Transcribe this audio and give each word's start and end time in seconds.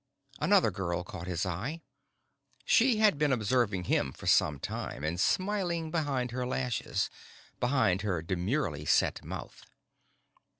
Another 0.39 0.71
girl 0.71 1.03
caught 1.03 1.27
his 1.27 1.45
eye. 1.45 1.83
She 2.65 2.97
had 2.97 3.19
been 3.19 3.31
observing 3.31 3.83
him 3.83 4.11
for 4.13 4.25
some 4.25 4.57
time 4.59 5.03
and 5.03 5.19
smiling 5.19 5.91
behind 5.91 6.31
her 6.31 6.43
lashes, 6.47 7.11
behind 7.59 8.01
her 8.01 8.23
demurely 8.23 8.83
set 8.83 9.23
mouth. 9.23 9.61